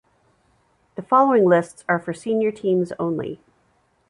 [0.95, 3.39] The following lists are for senior teams only.